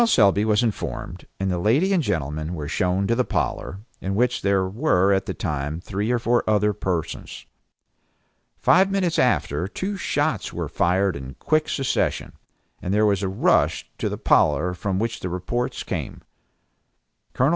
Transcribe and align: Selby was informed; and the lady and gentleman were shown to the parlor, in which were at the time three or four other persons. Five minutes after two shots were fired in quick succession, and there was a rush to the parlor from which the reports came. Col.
Selby 0.07 0.43
was 0.45 0.63
informed; 0.63 1.27
and 1.39 1.51
the 1.51 1.59
lady 1.59 1.93
and 1.93 2.01
gentleman 2.01 2.55
were 2.55 2.67
shown 2.67 3.05
to 3.05 3.13
the 3.13 3.23
parlor, 3.23 3.81
in 3.99 4.15
which 4.15 4.41
were 4.43 5.13
at 5.13 5.27
the 5.27 5.33
time 5.35 5.79
three 5.79 6.09
or 6.09 6.17
four 6.17 6.43
other 6.49 6.73
persons. 6.73 7.45
Five 8.57 8.89
minutes 8.89 9.19
after 9.19 9.67
two 9.67 9.97
shots 9.97 10.51
were 10.51 10.67
fired 10.67 11.15
in 11.15 11.35
quick 11.35 11.69
succession, 11.69 12.33
and 12.81 12.91
there 12.91 13.05
was 13.05 13.21
a 13.21 13.29
rush 13.29 13.91
to 13.99 14.09
the 14.09 14.17
parlor 14.17 14.73
from 14.73 14.97
which 14.97 15.19
the 15.19 15.29
reports 15.29 15.83
came. 15.83 16.21
Col. 17.33 17.49